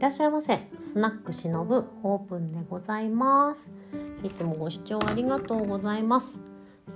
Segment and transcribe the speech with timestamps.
[0.00, 0.66] らっしゃいませ。
[0.78, 3.70] スナックしのぶオープンでございます。
[4.24, 6.40] いつもご視聴ありがとうございます。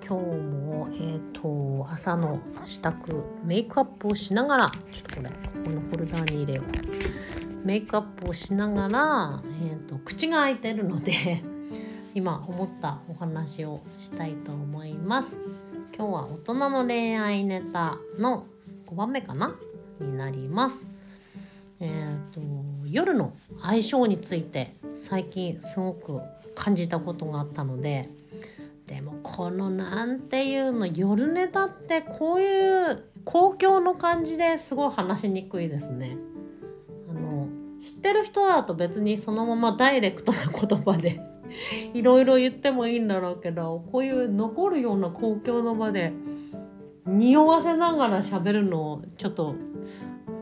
[0.08, 5.37] 今日もえっ、ー、と朝の支度メイクアップをしながらちょっとこれこ
[5.67, 7.67] このホルダーに入れよう。
[7.67, 11.42] メイクアップをしながら、えーと、口が開いてるので
[12.14, 15.42] 今思ったお話をしたいと思います。
[15.95, 18.46] 今日は大人の恋愛ネタの
[18.86, 19.55] 5番目かな？
[20.00, 20.93] になります。
[21.80, 22.41] えーと、
[22.87, 26.20] 夜の相性について最近すごく
[26.55, 28.09] 感じたことがあったので
[28.87, 36.18] でもこのなんていうの夜ネタってこういう公共の感じですごい話しにくいですね。
[37.09, 37.48] あの
[37.80, 41.20] 知ってる人だと別にそのままダイレクトな言葉で
[41.95, 46.12] いろいろ言ってもいいんだろうけどこういう残るような公共の場で
[47.06, 49.54] 匂わせながら喋るのをちょっと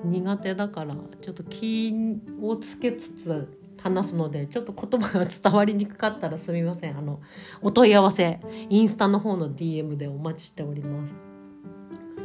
[0.04, 1.94] 苦手だからちょっと気
[2.40, 6.96] をつけつつ話すのでちょっと言葉が伝わりにくかったらすみません。
[6.96, 7.20] あの
[7.62, 11.14] お問い合わせインスタの方の DM でお待ちしております。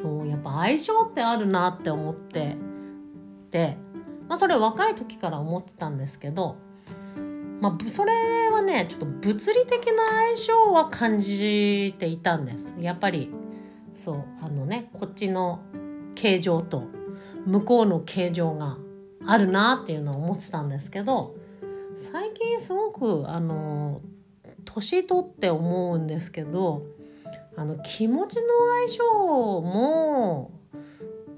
[0.01, 2.57] そうやっぱ相性ってあるなって思って。
[3.49, 3.77] で、
[4.27, 6.57] まあ、それ若い時から思ってたんですけど
[7.61, 12.75] まあ、それはねちょっと物理的な相性は感じていたんです。
[12.79, 13.31] やっぱり
[13.95, 15.59] そうあのねこっちの
[16.13, 16.83] 形状と
[17.47, 18.77] 向こうの形状が
[19.25, 21.35] あるなっていうのを思ってたんですけど
[21.95, 24.01] 最近すごくあの
[24.65, 26.85] 年取って思うんですけど
[27.55, 28.41] あの気持ちの
[28.87, 29.03] 相性
[29.61, 30.51] も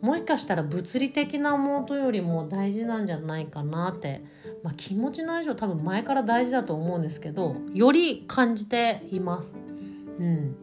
[0.02, 4.24] もしかしたら物理的なものよりも大事なんじゃないかなって、
[4.64, 9.56] まあ、気持ちの相性多分前から大事だと思うんですけどより感じています。
[10.20, 10.56] うん、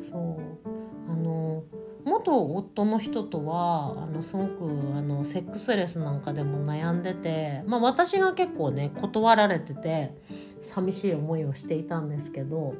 [0.00, 0.49] そう
[2.04, 10.14] 元夫の人とはあのすごくあのセックスレスなんかでも悩んでて、まあ、私が結構ね断られてて
[10.62, 12.74] 寂しい思いをしていたんですけど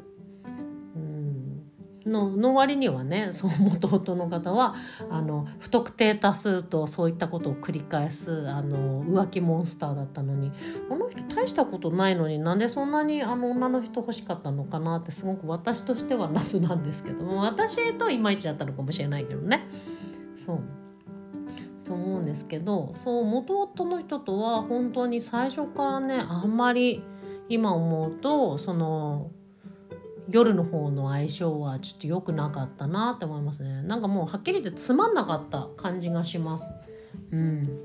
[2.06, 4.74] のの割にはねそう元々の方は
[5.10, 10.50] あの不特定多数とそういったことを繰り返すあの浮気モンスターだったのに
[10.90, 19.66] あの人大したことないのになんでそんなにあの女の人欲しかったのかなってすごく私としては謎なんですけども私といまいちだったのかもしれないけどね。
[20.36, 20.60] そう
[21.84, 27.02] と思うんですけどそう元夫の人とは本当に最初からねあんまり
[27.48, 29.32] 今思うとその
[30.30, 33.82] 夜の方の相性はちょっと良くなかったなって思いますね。
[33.82, 36.72] なんかもうはっきり言ってつまんなかった感じがします。
[37.32, 37.80] うん。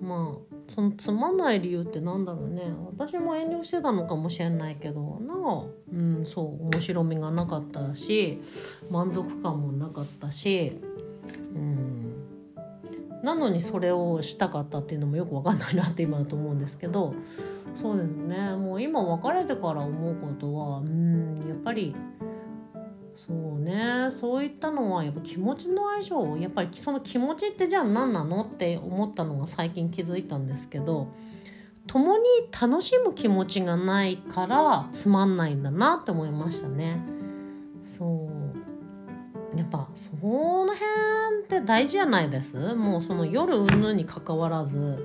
[0.00, 2.72] まあそのつまんない理由ってなんだろうね。
[2.96, 8.40] 私も遠慮してたのかもしれないけどなんかうんそう面白みがなかったし
[8.90, 10.80] 満足感もなかったし
[11.54, 11.99] うん。
[13.22, 17.14] なのにそれをしたかったっていうのもよく分かんないなって今だと思うんですけど
[17.74, 18.56] そうですね。
[18.56, 21.94] もう今別れてから思うことはうんやっぱり
[23.14, 24.10] そうね。
[24.10, 31.08] そういったのはやっぱ気持ちの相性やっぱりその気持ちってじゃあ何なのって思ったのが最近気づいたんですけど
[31.86, 32.24] 共に
[32.58, 37.02] 楽しむ気持ちがないからつまんないんだなって思いましたね。
[37.84, 38.49] そう。
[39.56, 40.76] やっぱその辺
[41.44, 42.74] って大事じゃないです？
[42.74, 45.04] もうその夜うんぬんにかかわらず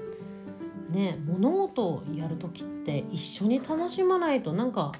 [0.91, 4.91] ね物事をやる時って一緒に楽しまないとなんか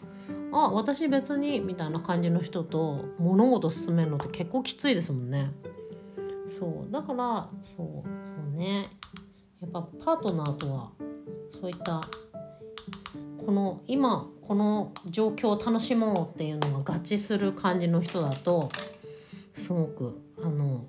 [0.51, 5.51] あ私別にみたいな感じの人と物事進めるのって結構きついですもんね。
[6.47, 8.03] そうだからそうそ
[8.55, 8.87] うね
[9.61, 10.91] やっぱパートナーとは
[11.59, 12.01] そういった
[13.45, 18.69] この今この状況を楽しもうっていうのが合致する感じの人だと
[19.55, 20.85] すごくあの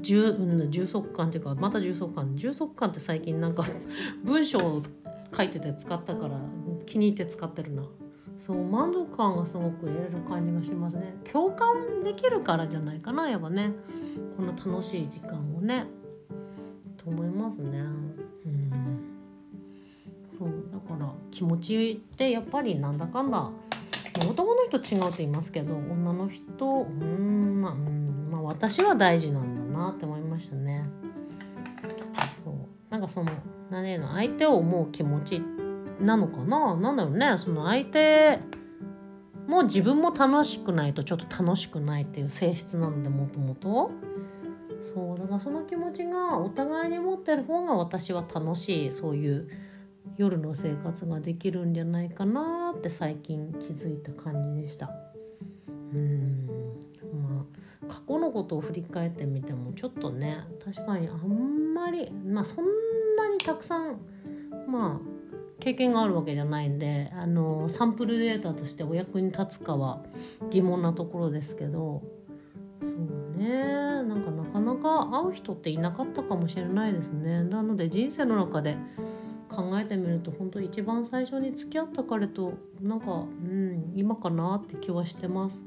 [0.00, 2.36] 重重足感っていうかまた重足感。
[2.36, 3.64] 重足感って最近なんか
[4.22, 4.82] 文章を
[5.34, 6.38] 書いてて使ったから
[6.86, 7.82] 気に入って使ってるな。
[8.38, 11.14] そう満足感がすごく得れる感じがしますね。
[11.30, 13.72] 共感できるからじゃないかなやっぱね。
[14.36, 15.86] この楽しい時間をね。
[16.96, 17.80] と思いますね。
[17.80, 18.72] うん。
[20.38, 23.50] そうだから気持ちってやっぱりなんだかんだ
[24.18, 30.84] 男の人違うって言いますけど女の人うんまあ、うんまあ、私は大事なんだなって思いましたね。
[32.44, 32.54] そう。
[32.90, 33.32] なんかその
[33.70, 35.42] 何ていうの相手を思う気持ち
[36.00, 36.76] なのかな？
[36.76, 37.38] なんだろうね。
[37.38, 38.40] その相手
[39.46, 43.90] もう自分も楽しくないとちょっと楽しくないっていう性質なんでもともと。
[44.82, 45.18] そう。
[45.18, 49.48] だからその気持ちがお互いに持ってる方が私は楽しいそういう
[50.20, 54.90] 夜の生活ができるんじゃないかなって最近気づいた感じでした。
[55.94, 56.46] うん。
[57.22, 57.46] ま
[57.88, 62.66] あ過去のことを振り返ってみてもちょっとね確かにあんまりまあそん
[63.16, 63.98] なにたくさん
[64.68, 65.10] まあ
[65.58, 70.02] 経験があるわけじゃないんであのサンプルデータとしてお役に立つかは
[70.50, 72.02] 疑問なところですけど
[72.82, 73.80] そうね。
[74.02, 77.42] なんかなかなか会う人っていなかったかもしれないですね。
[77.42, 78.76] なので人生の中で
[79.50, 85.62] 考えてみると本当一番最初に付き合った彼となんかうん今かなって気はしてます。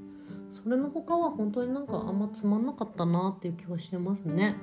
[0.63, 4.55] それの他は本当になんかあんまつまんなかったなっていう気はしてますね。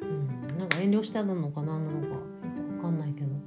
[0.00, 2.20] うんなんか遠慮してたのか何なのか
[2.76, 3.26] 分かんないけど。
[3.26, 3.42] うん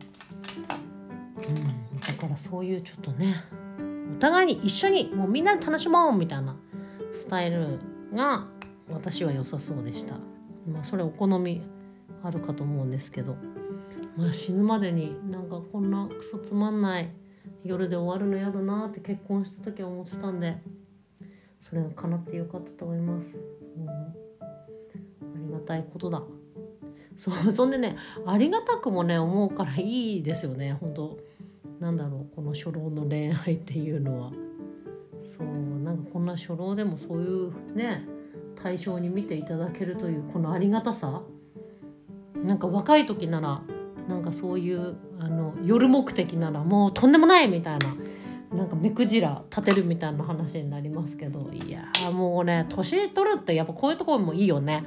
[2.00, 3.36] だからそういうちょっとね
[4.18, 6.56] お互いに一緒にもうみんなで楽しもうみたいな
[7.12, 7.80] スタイル
[8.13, 8.48] が
[8.92, 10.16] 私は良さそうでした。
[10.68, 11.62] まあそれお好み
[12.24, 13.36] あるかと思うんですけど。
[14.17, 17.12] まあ死ぬまでになんかこんなクソつまんない
[17.63, 20.57] 夜で終わるの嫌だなって結婚した時は思ってたんで
[21.59, 23.41] それが叶ってよかったと思います、う、
[23.89, 24.45] あ
[25.47, 26.21] りがたいことだ。
[27.17, 27.95] そうそんでね
[28.25, 30.77] ありがたくもね思うからいいですよね。
[30.79, 31.18] 本当
[31.79, 34.31] なんだろうこの初老の恋愛っていうのは。
[35.19, 35.47] そう
[35.83, 38.06] なんかこんな初老でもそういうね
[38.61, 41.21] 対象に見ていただけるというこのありがたさ。
[42.44, 43.63] なんか若い時なら
[44.07, 47.96] なんかそういうあの夜目的ならもうとんでもないみたいな
[48.56, 54.84] なんか目くじら立てるみたいな話になりますけどいやもうね年取るってやっぱこういうところもいいよね。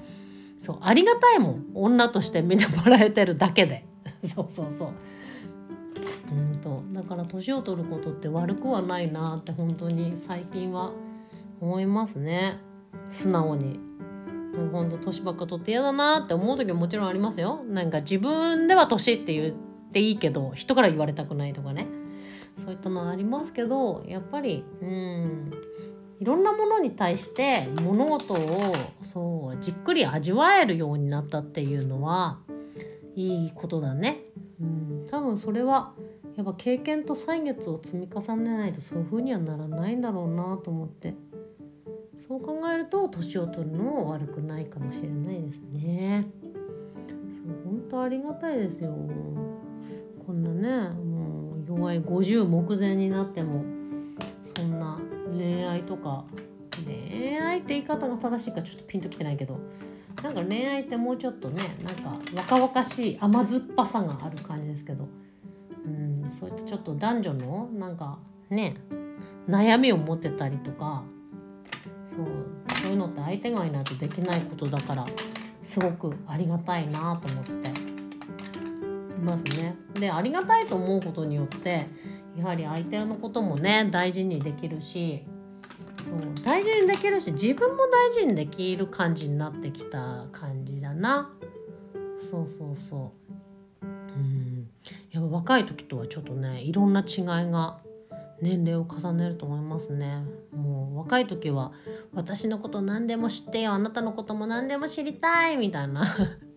[0.59, 3.85] そうありがたいもん女として見てもらえてるだけで。
[4.25, 4.89] そうそうそう。
[6.33, 10.93] うんとだから年を取ることって悪くはないなって本当に最近は
[11.61, 12.59] 思いますね。
[13.09, 13.88] 素直に。
[14.55, 17.63] もうほんと年ばっか取って嫌だなって思う時ももちろんありますよ。
[17.69, 19.55] なんか自分では年って言っ
[19.93, 21.87] ていいけど人から言われたくないとかね。
[22.57, 25.51] そういったのはありますけどやっぱりうん。
[26.21, 28.73] いろんなものに対して物事を
[29.03, 32.41] そうじっくり味わえるようになったっていうのは
[33.15, 34.25] いいことだね。
[34.61, 35.93] うん、多分それは
[36.37, 41.15] やっぱ経験と歳月を積み重ねないとそういう風にはならないんだろうなと思って。
[42.29, 46.27] そう考えると年を取るのも悪くないかもしれないですね。
[47.31, 48.95] そう本当ありがたいですよ。
[50.27, 53.65] こんなねもう弱い50目前になっても
[54.43, 54.99] そんな
[55.35, 56.27] 恋愛とか
[56.85, 59.59] 恋愛って言い方が正しいかちょっとピンときてないけど
[60.23, 65.09] なんか恋愛ってもうちょっとねなんか若々しい甘酸っぱさがある感じですけど
[65.87, 68.19] うんそういったちょっと男女のなんか
[68.51, 68.77] ね
[69.49, 71.05] 悩みを持ってたりとか
[72.19, 72.27] そう
[72.83, 75.07] そういうのって相手がいないとできないことだから
[75.63, 79.77] すごくありがたいなと思っていますね。
[79.95, 81.87] でありがたいと思うことによって
[82.37, 85.25] やはり相手のこともね大事にできるし
[86.05, 91.31] そう大事にできるし自分も大事にできる感じになってきた感じだな。
[92.19, 93.13] そうそうそ
[93.83, 93.87] う。
[93.87, 93.87] う
[94.21, 94.69] ん
[95.13, 97.79] やっぱ若い時とはちょっとねいろんな違いが
[98.41, 100.25] 年齢を重ねると思いますね。
[100.55, 101.73] もう若い時は
[102.13, 106.05] 私のこと何でも知ってよあなたのことも何でも知りたいみたいな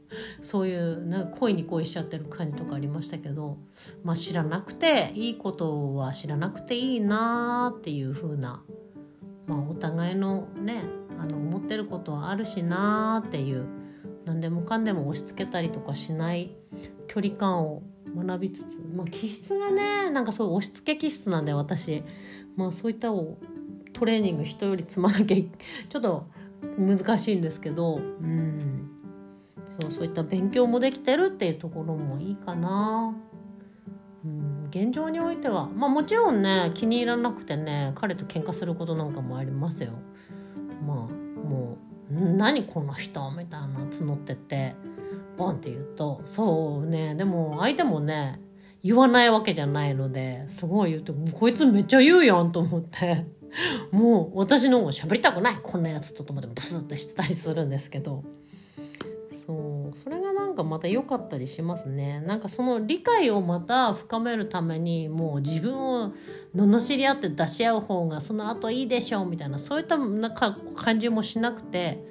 [0.41, 3.57] そういうなんか恋に恋しちゃってる感じとかありましたけど、
[4.03, 8.63] まあ、知らなくていいことは知らなくていいなっていう風な、
[9.47, 10.83] まあ、お互いのね
[11.19, 13.65] あの思ってることはあるしなっていう
[14.25, 16.55] 何でもかんでも押し付けたりとかしない
[17.07, 17.83] 距離感を
[18.15, 22.03] 学びつつ、まあ、気質がねなんかそう押し付け気質なんで私、
[22.55, 23.37] まあ、そういったを
[23.93, 25.37] トレーニング人より積まなきゃ
[25.89, 26.27] ちょっと
[26.77, 28.89] 難しいんですけど、うん、
[29.79, 33.15] そうそういった勉強もできてるっていうところもいいかな。
[34.23, 39.93] うん、現状においてはまあもちろんね気に入らなくてね彼と喧嘩することなんかもありますよ。
[40.85, 40.97] まあ
[41.47, 41.77] も
[42.11, 44.75] う「何この人」みたいな募ってて。
[45.41, 47.15] ポンって言うとそうね。
[47.15, 48.39] でも相手もね
[48.83, 53.25] 言わないわけじゃないのですごい言うとこいつめっちゃ言うやんと思って。
[53.91, 55.59] もう私の方が喋りたくない。
[55.61, 58.23] こんなやつとと思ってブスッとしてたりするんですけど。
[59.45, 59.97] そう。
[59.97, 62.21] それがなんかまた良かったりしますね。
[62.21, 66.13] なんかその理解をまた深めるためにもう自分を
[66.55, 72.01] 罵り合って出し合う方がその後いいでしょうみたいなそういったなんか感じもしなくて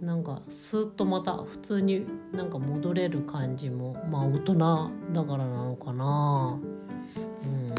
[0.00, 4.54] なんかスーッとまた普通になんか戻れる感じもまあ大人
[5.12, 6.58] だからなのかな。
[7.44, 7.72] うん。
[7.72, 7.76] っ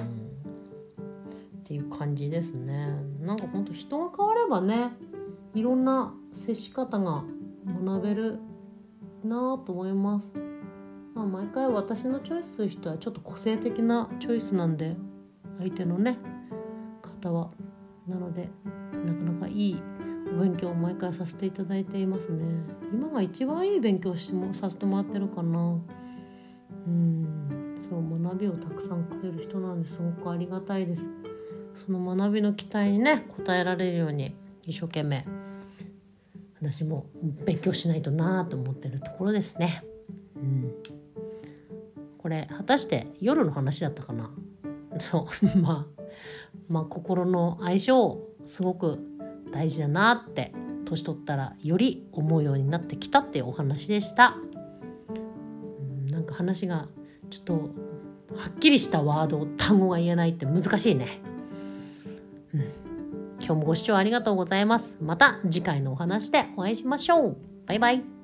[1.64, 2.94] ていう感じですね。
[3.22, 4.92] なんかほんと人が変わればね
[5.54, 7.24] いろんな接し方が
[7.84, 8.40] 学べる
[9.24, 10.32] なと思います。
[11.14, 14.98] まあ、毎回私のチョイスする人はちょっと個性的なチョイスなんで
[15.60, 16.18] 相手のね
[17.22, 17.52] 方は。
[18.08, 18.50] なので
[19.04, 19.82] なかなかいい
[20.36, 22.44] 勉強を毎回させていただいていますね。
[22.94, 25.80] 今が一番いい勉強してもさせてもらってるかな。
[26.88, 27.75] うん。
[27.77, 31.06] そう学びをたくさんくれる人なんですごくありがたいです。
[31.75, 35.25] その学びの期待にね応えられるように一生懸命
[36.62, 37.08] 私も
[37.46, 39.84] 勉強しないとなと思ってるところですね。
[40.36, 40.74] うん、
[42.18, 44.32] これ果たして夜の話だったかな？
[45.00, 45.46] そう。
[45.60, 46.01] まあ
[46.70, 49.00] まあ心の相性すごく
[49.56, 50.52] 大事だなって
[50.84, 54.36] 年取ったらより思うようになってきたっていうお話でした。
[55.16, 56.90] うん、なんか話が
[57.30, 57.54] ちょっと
[58.36, 61.08] はっきりしたワード単語が言えないって難しいね。
[62.54, 62.62] うん、
[63.40, 64.98] 今日もご視聴ありがとうございます。
[65.02, 67.38] また次回のお話でお会いしましょう。
[67.66, 68.15] バイバイ。